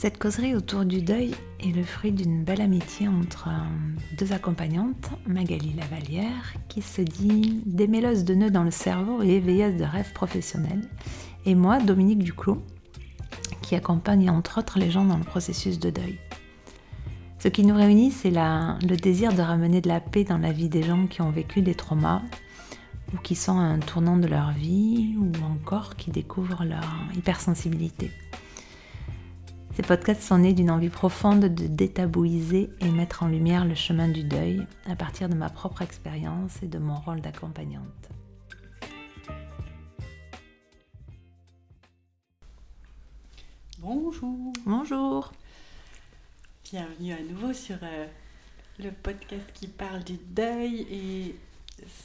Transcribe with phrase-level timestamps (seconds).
[0.00, 5.10] Cette causerie autour du deuil est le fruit d'une belle amitié entre euh, deux accompagnantes,
[5.26, 10.12] Magali Lavalière, qui se dit démêleuse de nœuds dans le cerveau et éveilleuse de rêves
[10.12, 10.88] professionnels,
[11.46, 12.62] et moi, Dominique Duclos,
[13.60, 16.16] qui accompagne entre autres les gens dans le processus de deuil.
[17.40, 20.68] Ce qui nous réunit, c'est le désir de ramener de la paix dans la vie
[20.68, 22.22] des gens qui ont vécu des traumas
[23.12, 26.84] ou qui sont à un tournant de leur vie ou encore qui découvrent leur
[27.16, 28.12] hypersensibilité.
[29.78, 34.08] Ces podcasts sont nés d'une envie profonde de détabouiser et mettre en lumière le chemin
[34.08, 37.84] du deuil à partir de ma propre expérience et de mon rôle d'accompagnante.
[43.78, 44.52] Bonjour.
[44.66, 45.32] Bonjour.
[46.64, 48.06] Bienvenue à nouveau sur euh,
[48.80, 51.36] le podcast qui parle du deuil et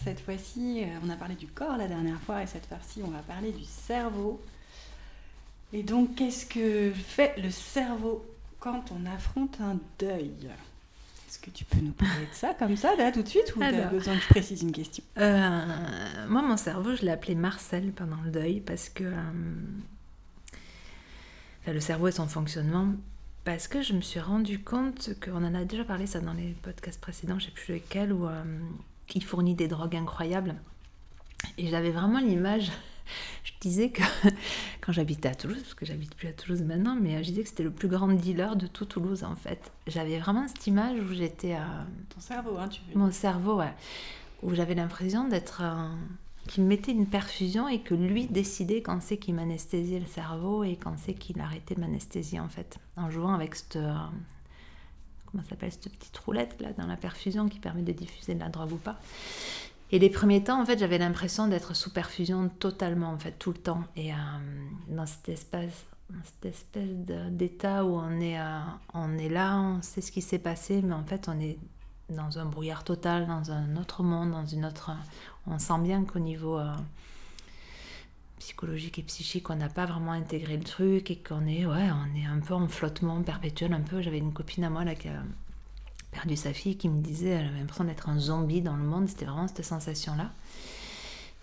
[0.03, 3.09] cette fois-ci, euh, on a parlé du corps la dernière fois et cette fois-ci, on
[3.09, 4.39] va parler du cerveau.
[5.73, 8.23] Et donc, qu'est-ce que fait le cerveau
[8.59, 10.31] quand on affronte un deuil
[11.27, 13.59] Est-ce que tu peux nous parler de ça comme ça, là, tout de suite, ou
[13.59, 15.03] tu as besoin que je précise une question?
[15.17, 19.03] Euh, Moi, mon cerveau, je l'ai appelé Marcel pendant le deuil parce que...
[19.03, 19.31] Euh,
[21.63, 22.89] enfin, le cerveau et son fonctionnement,
[23.43, 26.55] parce que je me suis rendu compte qu'on en a déjà parlé ça dans les
[26.61, 28.43] podcasts précédents, je ne sais plus lequel, où euh,
[29.15, 30.53] il fournit des drogues incroyables.
[31.57, 32.71] Et j'avais vraiment l'image
[33.43, 34.01] je disais que
[34.81, 37.49] quand j'habitais à Toulouse, parce que j'habite plus à Toulouse maintenant, mais je disais que
[37.49, 39.71] c'était le plus grand dealer de tout Toulouse en fait.
[39.87, 41.53] J'avais vraiment cette image où j'étais.
[41.53, 43.73] à Ton cerveau, hein, tu veux Mon cerveau, ouais.
[44.41, 45.61] Où j'avais l'impression d'être.
[46.47, 50.63] qu'il me mettait une perfusion et que lui décidait quand c'est qu'il m'anesthésiait le cerveau
[50.63, 52.77] et quand c'est qu'il arrêtait de m'anesthésier en fait.
[52.97, 53.79] En jouant avec cette.
[55.31, 58.49] Comment s'appelle cette petite roulette là dans la perfusion qui permet de diffuser de la
[58.49, 58.99] drogue ou pas.
[59.93, 63.51] Et les premiers temps, en fait, j'avais l'impression d'être sous perfusion totalement, en fait, tout
[63.51, 63.83] le temps.
[63.95, 64.15] Et euh,
[64.87, 65.85] dans cette espèce,
[66.23, 66.89] cette espèce
[67.29, 68.59] d'état où on est, euh,
[68.95, 71.59] on est là, on sait ce qui s'est passé, mais en fait, on est
[72.09, 74.89] dans un brouillard total, dans un autre monde, dans une autre.
[75.45, 76.73] On sent bien qu'au niveau euh,
[78.39, 82.17] psychologique et psychique, on n'a pas vraiment intégré le truc et qu'on est, ouais, on
[82.17, 84.01] est un peu en flottement perpétuel, un peu.
[84.01, 85.21] J'avais une copine à moi là qui a
[86.13, 89.09] perdu sa fille qui me disait elle avait l'impression d'être un zombie dans le monde,
[89.09, 90.31] c'était vraiment cette sensation-là.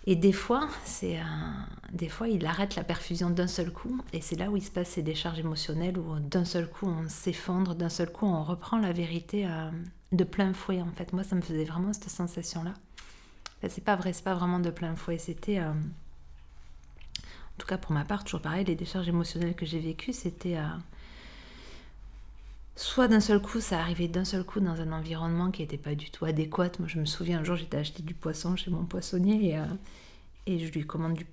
[0.06, 1.18] Et des fois, c'est
[1.92, 4.70] des fois, il arrête la perfusion d'un seul coup, et c'est là où il se
[4.70, 8.78] passe ces décharges émotionnelles, où d'un seul coup on s'effondre, d'un seul coup on reprend
[8.78, 9.70] la vérité euh,
[10.12, 10.80] de plein fouet.
[10.80, 12.72] En fait, moi, ça me faisait vraiment cette sensation-là.
[13.68, 15.18] c'est pas vrai, c'est pas vraiment de plein fouet.
[15.18, 19.80] C'était, euh, en tout cas pour ma part, toujours pareil, les décharges émotionnelles que j'ai
[19.80, 20.66] vécues, c'était euh,
[22.76, 25.94] soit d'un seul coup, ça arrivait d'un seul coup dans un environnement qui n'était pas
[25.94, 26.70] du tout adéquat.
[26.78, 29.64] Moi, je me souviens un jour, j'étais acheté du poisson chez mon poissonnier et, euh,
[30.46, 31.26] et je lui commande du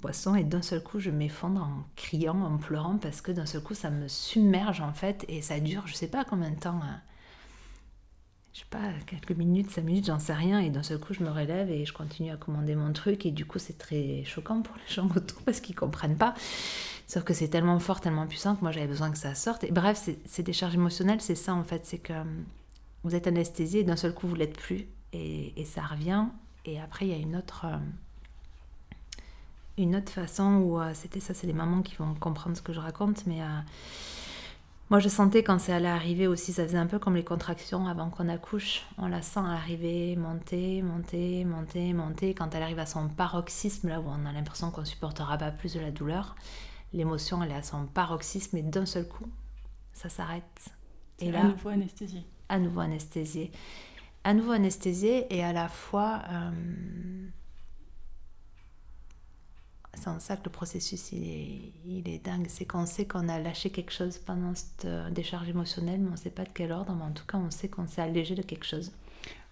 [0.00, 3.62] poisson et d'un seul coup, je m'effondre en criant, en pleurant parce que d'un seul
[3.62, 6.80] coup, ça me submerge en fait et ça dure, je sais pas combien de temps.
[6.82, 7.00] Hein.
[8.52, 10.58] Je sais pas, quelques minutes, cinq minutes, j'en sais rien.
[10.58, 13.24] Et d'un seul coup, je me relève et je continue à commander mon truc.
[13.24, 16.34] Et du coup, c'est très choquant pour les gens autour parce qu'ils comprennent pas.
[17.10, 19.64] Sauf que c'est tellement fort, tellement puissant que moi j'avais besoin que ça sorte.
[19.64, 22.44] Et bref, c'est des charges émotionnelles, c'est ça en fait, c'est que hum,
[23.02, 26.26] vous êtes anesthésié et d'un seul coup vous l'êtes plus et, ça revient.
[26.64, 27.82] Et après, il y a une autre, hum,
[29.76, 32.72] une autre façon où euh, c'était ça, c'est les mamans qui vont comprendre ce que
[32.72, 33.58] je raconte, mais euh,
[34.90, 37.86] moi je sentais quand ça allait arriver aussi, ça faisait un peu comme les contractions
[37.86, 38.82] avant qu'on accouche.
[38.98, 42.34] On la sent arriver, monter, monter, monter, monter.
[42.34, 45.74] Quand elle arrive à son paroxysme, là où on a l'impression qu'on supportera pas plus
[45.74, 46.34] de la douleur
[46.92, 49.26] l'émotion elle est à son paroxysme et d'un seul coup,
[49.92, 50.70] ça s'arrête.
[51.18, 52.24] Et là, à nouveau anesthésié.
[52.48, 53.52] À nouveau anesthésié.
[54.24, 56.50] À nouveau anesthésié et à la fois, euh,
[59.94, 62.46] c'est en ça que le processus il est, il est dingue.
[62.48, 66.12] C'est qu'on sait qu'on a lâché quelque chose pendant cette euh, décharge émotionnelle, mais on
[66.12, 68.34] ne sait pas de quel ordre, mais en tout cas on sait qu'on s'est allégé
[68.34, 68.92] de quelque chose.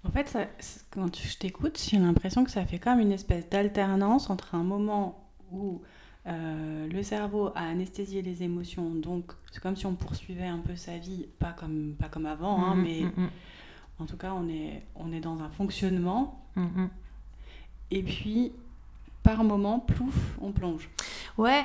[0.04, 0.47] En fait, ça,
[0.91, 5.28] quand je t'écoute, j'ai l'impression que ça fait comme une espèce d'alternance entre un moment
[5.50, 5.82] où
[6.27, 10.77] euh, le cerveau a anesthésié les émotions, donc c'est comme si on poursuivait un peu
[10.77, 13.28] sa vie, pas comme, pas comme avant, hein, mm-hmm, mais mm-hmm.
[13.98, 16.45] en tout cas on est, on est dans un fonctionnement.
[16.57, 16.89] Mm-hmm.
[17.91, 18.53] Et puis,
[19.28, 20.89] par moment, plouf, on plonge.
[21.36, 21.63] Ouais,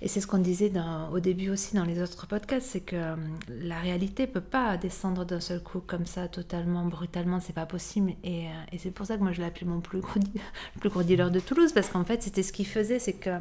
[0.00, 0.70] et c'est ce qu'on disait
[1.10, 3.16] au début aussi dans les autres podcasts, c'est que euh,
[3.48, 8.12] la réalité peut pas descendre d'un seul coup comme ça, totalement, brutalement, c'est pas possible.
[8.22, 10.20] Et, euh, c'est pour ça que moi je l'ai appelé mon plus gros,
[10.80, 13.38] plus dealer de Toulouse, parce qu'en fait c'était ce qu'il faisait, c'est que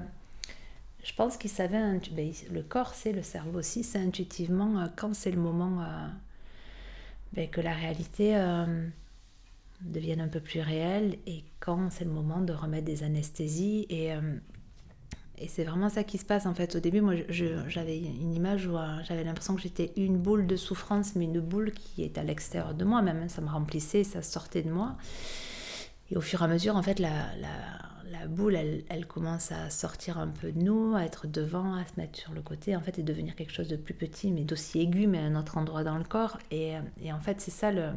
[1.03, 5.13] je pense qu'il savait, ben, le corps c'est le cerveau aussi, c'est intuitivement euh, quand
[5.13, 5.85] c'est le moment
[7.33, 8.35] ben, que la réalité
[9.81, 13.85] euh, devienne un peu plus réelle et quand c'est le moment de remettre des anesthésies.
[13.89, 14.13] Et,
[15.41, 16.75] et c'est vraiment ça qui se passe en fait.
[16.75, 20.57] Au début, moi, j'avais une image où euh, j'avais l'impression que j'étais une boule de
[20.57, 23.29] souffrance, mais une boule qui est à l'extérieur de moi même.
[23.29, 24.97] Ça me remplissait, ça sortait de moi.
[26.11, 27.11] Et au fur et à mesure, en fait, la,
[28.11, 31.85] la, boule, elle, elle, commence à sortir un peu de nous, à être devant, à
[31.85, 34.43] se mettre sur le côté, en fait, et devenir quelque chose de plus petit, mais
[34.43, 36.37] d'aussi aigu, mais à un autre endroit dans le corps.
[36.51, 37.91] Et, et en fait, c'est ça le.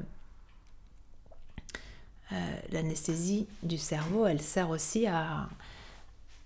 [2.32, 2.34] Euh,
[2.70, 5.48] l'anesthésie du cerveau, elle sert aussi à,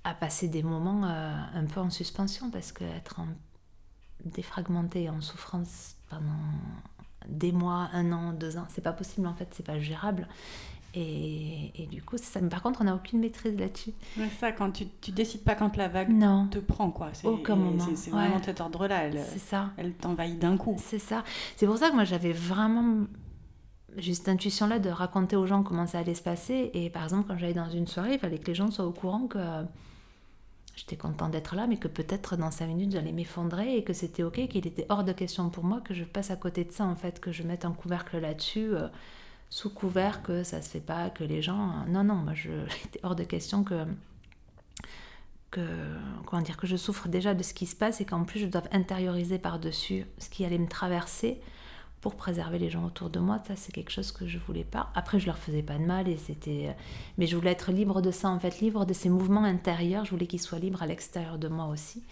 [0.04, 3.20] à passer des moments euh, un peu en suspension parce qu'être
[4.24, 6.22] défragmenté en souffrance pendant
[7.28, 10.26] des mois, un an, deux ans, c'est pas possible en fait, c'est pas gérable.
[10.98, 13.92] Et, et, du coup, ça, par contre, on n'a aucune maîtrise là-dessus.
[14.16, 16.48] Mais ça, quand tu, tu décides pas quand la vague non.
[16.48, 17.10] te prend, quoi.
[17.12, 17.86] C'est, Aucun moment.
[17.94, 19.04] C'est, vraiment cet ordre-là.
[19.04, 19.72] Elle, c'est ça.
[19.76, 20.74] Elle t'envahit d'un coup.
[20.82, 21.22] C'est ça.
[21.56, 23.04] C'est pour ça que moi, j'avais vraiment
[23.96, 26.70] juste cette intuition-là de raconter aux gens comment ça allait se passer.
[26.74, 28.92] Et par exemple, quand j'allais dans une soirée, il fallait que les gens soient au
[28.92, 29.38] courant que
[30.76, 34.22] j'étais content d'être là, mais que peut-être dans cinq minutes j'allais m'effondrer et que c'était
[34.22, 36.84] ok, qu'il était hors de question pour moi que je passe à côté de ça
[36.84, 38.88] en fait, que je mette un couvercle là-dessus, euh,
[39.48, 41.70] sous couvert que ça se fait pas, que les gens.
[41.70, 42.50] Euh, non, non, moi je
[42.84, 43.84] était hors de question que
[45.50, 45.66] que
[46.26, 48.46] comment dire que je souffre déjà de ce qui se passe et qu'en plus je
[48.46, 51.40] dois intérioriser par-dessus ce qui allait me traverser
[52.00, 53.40] pour préserver les gens autour de moi.
[53.46, 54.90] Ça, c'est quelque chose que je voulais pas.
[54.94, 56.76] Après, je leur faisais pas de mal et c'était.
[57.18, 60.04] Mais je voulais être libre de ça, en fait, libre de ces mouvements intérieurs.
[60.04, 62.04] Je voulais qu'ils soient libres à l'extérieur de moi aussi.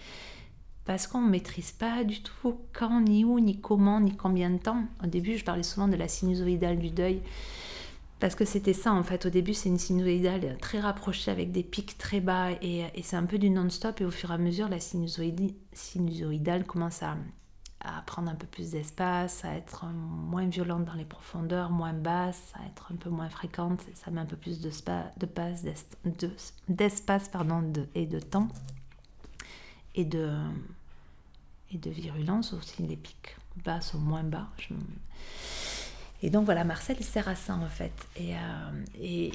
[0.84, 4.58] Parce qu'on ne maîtrise pas du tout quand, ni où, ni comment, ni combien de
[4.58, 4.84] temps.
[5.02, 7.22] Au début, je parlais souvent de la sinusoïdale du deuil.
[8.20, 9.26] Parce que c'était ça, en fait.
[9.26, 13.16] Au début, c'est une sinusoïdale très rapprochée avec des pics très bas et, et c'est
[13.16, 14.00] un peu du non-stop.
[14.00, 17.16] Et au fur et à mesure, la sinusoïdale commence à,
[17.84, 22.52] à prendre un peu plus d'espace, à être moins violente dans les profondeurs, moins basse,
[22.54, 23.81] à être un peu moins fréquente.
[23.94, 25.08] Ça met un peu plus d'espace
[27.28, 28.48] pardon, de, et de temps
[29.94, 30.31] et de,
[31.72, 32.82] et de virulence aussi.
[32.82, 34.48] Les pics bas sont moins bas.
[36.22, 37.92] Et donc voilà, Marcel il sert à ça en fait.
[38.16, 39.32] Et, euh, et,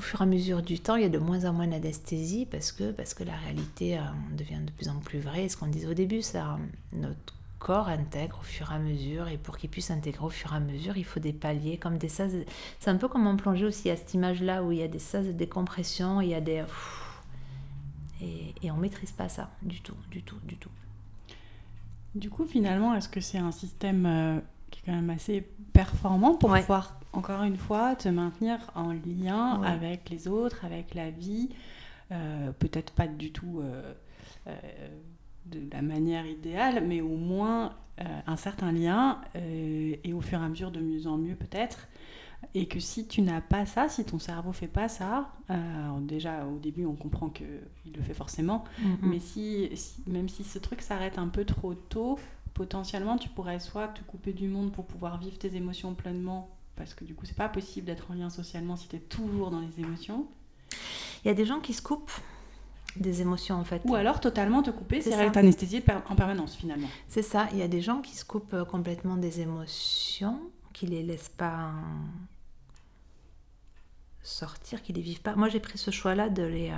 [0.00, 2.46] au fur et à mesure du temps, il y a de moins en moins d'anesthésie
[2.50, 4.02] parce que, parce la réalité euh,
[4.32, 5.46] devient de plus en plus vraie.
[5.50, 6.58] ce qu'on disait au début, ça,
[6.94, 10.54] notre corps intègre au fur et à mesure et pour qu'il puisse intégrer au fur
[10.54, 12.32] et à mesure, il faut des paliers comme des sas.
[12.78, 14.98] C'est un peu comme en plongée aussi à cette image-là où il y a des
[14.98, 16.64] sas de décompression, il y a des...
[18.22, 20.70] Et, et on maîtrise pas ça du tout, du tout, du tout.
[22.14, 26.34] Du coup, finalement, est-ce que c'est un système euh, qui est quand même assez performant
[26.34, 26.60] pour Ouais.
[26.60, 29.66] pouvoir, encore une fois, te maintenir en lien Ouais.
[29.68, 31.48] avec les autres, avec la vie
[32.12, 33.94] Euh, Peut-être pas du tout euh,
[34.48, 34.52] euh,
[35.46, 37.74] de la manière idéale, mais au moins
[38.26, 41.86] un certain lien et au fur et à mesure de mieux en mieux peut-être.
[42.54, 46.46] Et que si tu n'as pas ça, si ton cerveau fait pas ça, alors déjà
[46.46, 47.46] au début on comprend qu'il
[47.94, 48.94] le fait forcément, Mm.
[49.02, 52.18] mais si, si- même si ce truc s'arrête un peu trop tôt,
[52.54, 56.94] potentiellement tu pourrais soit te couper du monde pour pouvoir vivre tes émotions pleinement, parce
[56.94, 59.60] que du coup c'est pas possible d'être en lien socialement si tu es toujours dans
[59.60, 60.26] les émotions,
[61.24, 62.12] Il y a des gens qui se coupent
[62.96, 63.82] des émotions en fait.
[63.84, 66.88] ou alors totalement te couper, C'est être anesthésié en permanence finalement.
[67.08, 70.40] C'est ça, il y a des gens qui se coupent euh, complètement des émotions,
[70.72, 71.70] qui les laissent pas euh,
[74.22, 75.36] sortir, qui les vivent pas.
[75.36, 76.74] Moi, j'ai pris ce choix-là de les euh,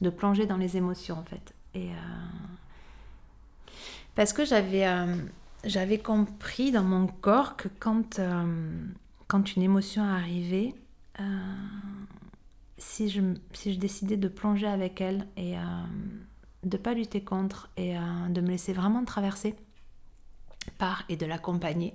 [0.00, 1.54] de plonger dans les émotions en fait.
[1.74, 1.94] Et euh,
[4.14, 5.16] parce que j'avais euh,
[5.64, 8.84] j'avais compris dans mon corps que quand euh,
[9.28, 10.74] quand une émotion arrivait,
[11.20, 11.24] euh,
[12.78, 13.20] si je
[13.52, 15.54] si décidais de plonger avec elle et
[16.64, 19.54] de pas lutter contre et de me laisser vraiment traverser
[20.78, 21.94] par et de l'accompagner.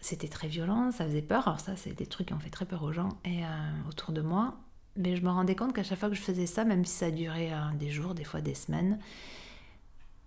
[0.00, 1.46] C'était très violent, ça faisait peur.
[1.46, 3.42] Alors ça, c'est des trucs qui ont fait très peur aux gens et
[3.88, 4.56] autour de moi.
[4.96, 7.10] Mais je me rendais compte qu'à chaque fois que je faisais ça, même si ça
[7.10, 8.98] durait des jours, des fois des semaines,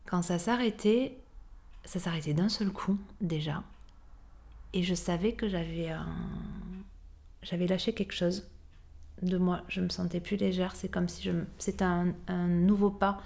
[0.08, 1.18] quand ça s'arrêtait,
[1.86, 3.64] ça s'arrêtait d'un seul coup déjà.
[4.74, 5.98] Et je savais que j'avais euh,
[7.44, 8.48] j'avais lâché quelque chose
[9.22, 9.62] de moi.
[9.68, 10.76] Je me sentais plus légère.
[10.76, 13.22] C'est comme si je, c'était un, un nouveau pas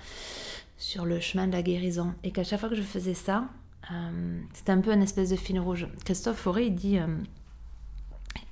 [0.78, 2.14] sur le chemin de la guérison.
[2.24, 3.48] Et qu'à chaque fois que je faisais ça,
[3.92, 5.88] euh, c'était un peu une espèce de fil rouge.
[6.06, 7.08] Christophe Fauré, il dit, euh,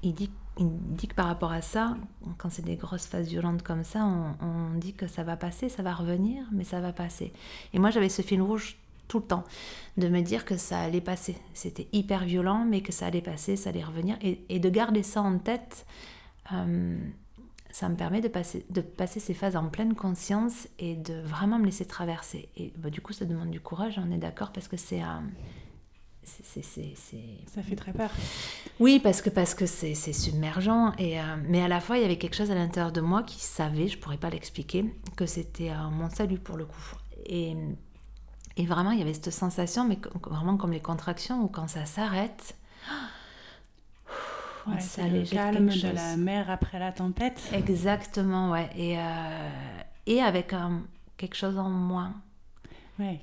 [0.03, 0.29] il dit,
[0.59, 1.97] il dit que par rapport à ça,
[2.37, 5.83] quand c'est des grosses phases violentes comme ça, on, dit que ça va passer, ça
[5.83, 7.33] va revenir, mais ça va passer.
[7.73, 9.43] Et moi, j'avais ce fil rouge tout le temps,
[9.97, 11.35] de me dire que ça allait passer.
[11.53, 14.17] C'était hyper violent, mais que ça allait passer, ça allait revenir.
[14.21, 15.85] Et, de garder ça en tête,
[16.53, 16.97] euh,
[17.71, 21.57] ça me permet de passer, de passer ces phases en pleine conscience et de vraiment
[21.57, 22.49] me laisser traverser.
[22.57, 25.19] Et bah, du coup, ça demande du courage, on est d'accord, parce que c'est euh,
[27.47, 28.11] Ça fait très peur.
[28.79, 30.93] Oui, parce que parce que c'est submergent.
[30.97, 33.23] Et, euh, mais à la fois, il y avait quelque chose à l'intérieur de moi
[33.23, 36.95] qui savait, je pourrais pas l'expliquer, que c'était euh, mon salut pour le coup.
[37.25, 37.55] Et,
[38.57, 41.85] et vraiment, il y avait cette sensation, mais vraiment comme les contractions, où quand ça
[41.85, 42.55] s'arrête...
[44.79, 47.41] c'est le calme de la mer après la tempête.
[47.53, 48.69] Exactement, ouais.
[48.75, 49.49] Et, euh,
[50.05, 50.53] et avec
[51.17, 52.13] quelque chose en moins.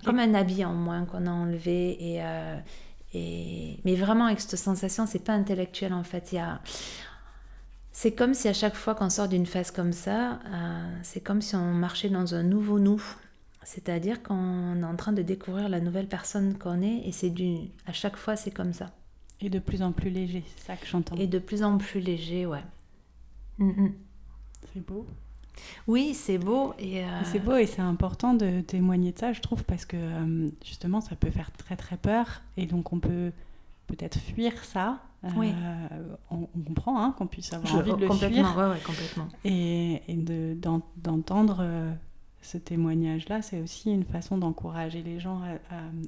[0.05, 1.97] Comme un habit en moins qu'on a enlevé.
[2.01, 2.59] Et, euh,
[3.15, 3.79] et...
[3.85, 6.33] Mais vraiment, avec cette sensation, c'est pas intellectuel en fait.
[6.33, 6.61] Il y a...
[7.93, 11.41] C'est comme si à chaque fois qu'on sort d'une phase comme ça, euh, c'est comme
[11.41, 13.03] si on marchait dans un nouveau nous.
[13.65, 17.57] C'est-à-dire qu'on est en train de découvrir la nouvelle personne qu'on est et c'est du...
[17.87, 18.91] à chaque fois c'est comme ça.
[19.41, 21.17] Et de plus en plus léger, c'est ça que j'entends.
[21.17, 22.63] Et de plus en plus léger, ouais.
[23.59, 23.89] Mm.
[24.73, 25.07] C'est beau.
[25.87, 26.75] Oui, c'est beau.
[26.79, 29.97] Et euh, C'est beau et c'est important de témoigner de ça, je trouve, parce que
[29.97, 32.43] euh, justement, ça peut faire très très peur.
[32.57, 33.33] Et donc, on peut
[33.87, 35.01] peut-être fuir ça.
[35.25, 35.53] Euh, oui.
[36.31, 38.57] On, comprend hein, qu'on puisse avoir envie de le fuir.
[38.57, 39.29] Ouais, ouais, complètement.
[39.45, 40.17] Et, et
[40.97, 41.65] d'entendre
[42.43, 45.41] ce témoignage-là, c'est aussi une façon d'encourager les gens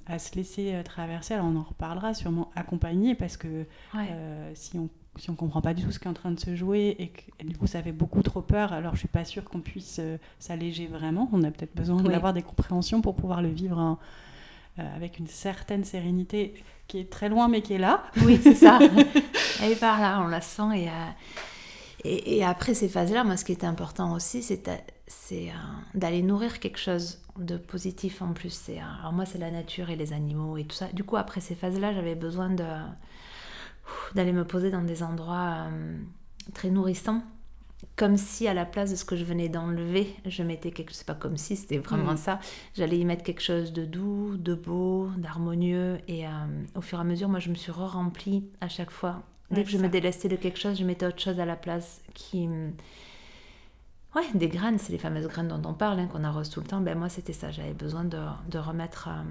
[0.07, 1.35] à, se laisser traverser.
[1.35, 3.65] Alors, on en reparlera sûrement accompagné, parce que
[4.55, 4.89] si on
[5.19, 7.09] si on comprend pas du tout ce qui est en train de se jouer et
[7.09, 9.99] que du coup ça fait beaucoup trop peur, alors je suis pas sûre qu'on puisse
[9.99, 11.29] euh, s'alléger vraiment.
[11.33, 13.99] On a peut-être besoin d'avoir des compréhensions pour pouvoir le vivre
[14.79, 16.55] euh, avec une certaine sérénité
[16.87, 18.05] qui est très loin mais qui est là.
[18.23, 18.79] Oui, c'est ça.
[19.63, 20.77] Elle est par là, on la sent.
[20.77, 20.93] Et, euh,
[22.05, 25.53] et, et après ces phases-là, moi ce qui était important aussi, c'est
[25.95, 28.71] d'aller nourrir quelque chose de positif en plus.
[29.01, 30.87] Alors moi c'est la nature et les animaux et tout ça.
[30.93, 32.65] Du coup après ces phases-là, j'avais besoin de
[34.15, 35.99] d'aller me poser dans des endroits euh,
[36.55, 37.23] très nourrissants
[37.97, 41.03] comme si à la place de ce que je venais d'enlever, je mettais quelque chose,
[41.05, 42.19] pas comme si, c'était vraiment mm.
[42.19, 42.41] ça,
[42.75, 46.31] j'allais y mettre quelque chose de doux, de beau, d'harmonieux, et euh,
[46.75, 49.23] au fur et à mesure, moi je me suis re-remplie à chaque fois.
[49.51, 52.03] Dès que je me délestais de quelque chose, je mettais autre chose à la place
[52.15, 52.49] qui...
[54.15, 56.67] Ouais, des graines, c'est les fameuses graines dont on parle, hein, qu'on arrose tout le
[56.67, 59.09] temps, ben moi c'était ça, j'avais besoin de, de remettre...
[59.09, 59.23] Euh,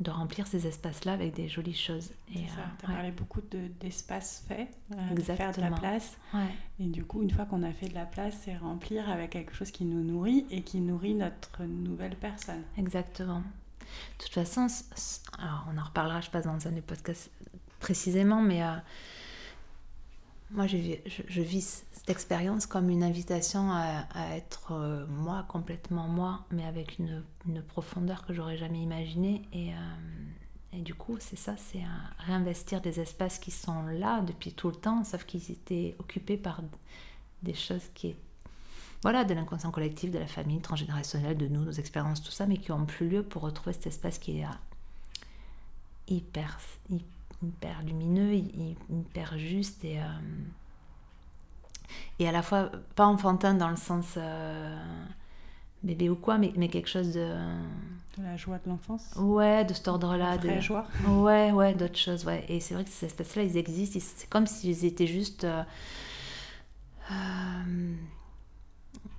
[0.00, 2.10] de remplir ces espaces-là avec des jolies choses.
[2.34, 3.40] Et ça, euh, tu as parlé beaucoup
[3.80, 6.18] d'espace fait, euh, de faire de la place.
[6.78, 9.54] Et du coup, une fois qu'on a fait de la place, c'est remplir avec quelque
[9.54, 12.62] chose qui nous nourrit et qui nourrit notre nouvelle personne.
[12.76, 13.42] Exactement.
[14.18, 14.66] De toute façon,
[15.38, 17.30] alors on en reparlera, je passe dans un des podcasts
[17.80, 18.74] précisément, mais euh,
[20.50, 20.76] moi je,
[21.06, 24.04] je, vis expérience comme une invitation à,
[24.36, 27.22] être euh, moi, complètement moi, mais avec une,
[27.68, 29.42] profondeur que j'aurais jamais imaginée.
[29.52, 31.82] Et, euh, du coup, c'est ça, c'est
[32.18, 36.60] réinvestir des espaces qui sont là depuis tout le temps, sauf qu'ils étaient occupés par
[37.42, 38.16] des choses qui est
[39.02, 42.58] voilà, de l'inconscient collectif, de la famille transgénérationnelle, de nous, nos expériences, tout ça, mais
[42.58, 44.48] qui ont plus lieu pour retrouver cet espace qui est euh,
[46.08, 46.58] hyper,
[47.42, 49.98] hyper lumineux, hyper juste et
[52.18, 54.76] et à la fois pas enfantin dans le sens euh,
[55.82, 57.34] bébé ou quoi, mais, mais quelque chose de...
[58.18, 60.38] De la joie de l'enfance Ouais, de cet ordre-là.
[60.38, 62.44] De la joie Ouais, ouais, d'autres choses, ouais.
[62.48, 65.44] Et c'est vrai que ces espèces-là, ils existent, c'est comme s'ils étaient juste...
[65.44, 65.62] Euh,
[67.10, 67.94] euh,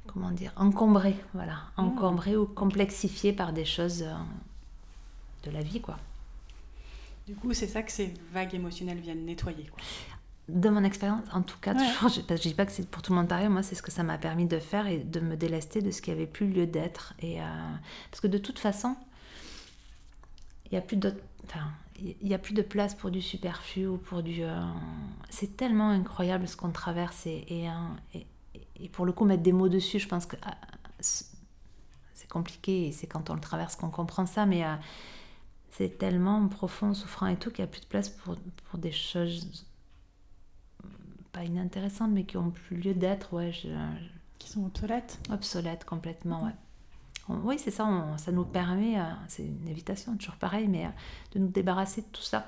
[0.07, 1.57] comment dire Encombrés, voilà.
[1.77, 1.83] Ah.
[1.83, 4.03] Encombrés ou complexifiés par des choses
[5.43, 5.97] de la vie, quoi.
[7.27, 9.67] Du coup, c'est ça que ces vagues émotionnelles viennent nettoyer.
[9.67, 9.83] Quoi
[10.49, 11.73] de mon expérience, en tout cas,
[12.07, 13.91] je ne dis pas que c'est pour tout le monde pareil, moi c'est ce que
[13.91, 16.65] ça m'a permis de faire et de me délester de ce qui avait plus lieu
[16.65, 17.13] d'être.
[17.19, 17.45] Et, euh,
[18.09, 18.95] parce que de toute façon,
[20.65, 23.97] il n'y a, plus d'autres, enfin, il a plus de place pour du superflu ou
[23.97, 24.43] pour du...
[24.43, 24.61] Euh,
[25.29, 27.45] c'est tellement incroyable ce qu'on traverse et,
[28.13, 28.27] et,
[28.79, 30.55] et, pour le coup mettre des mots dessus, je pense que ah,
[30.99, 34.63] c'est compliqué et c'est quand on le traverse qu'on comprend ça, mais...
[34.63, 34.75] Euh,
[35.69, 38.35] c'est tellement profond, souffrant et tout qu'il n'y a plus de place pour,
[38.65, 39.67] pour des choses
[41.37, 43.51] pas inintéressantes, mais qui ont plus lieu d'être, ouais.
[44.39, 46.53] Qui sont obsolètes Obsolètes, complètement, ouais.
[47.29, 47.85] Oui, c'est ça,
[48.17, 50.89] ça nous permet, euh, c'est une invitation, toujours pareil, mais euh,
[51.33, 52.47] de nous débarrasser de tout ça.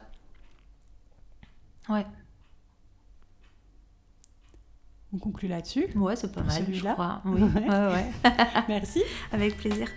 [1.89, 2.05] Ouais.
[5.11, 5.87] On conclut là-dessus.
[5.95, 7.21] Ouais, c'est pas mal, je crois.
[7.25, 7.41] Oui.
[7.43, 8.11] ouais, ouais.
[8.69, 9.01] Merci.
[9.33, 9.89] Avec plaisir.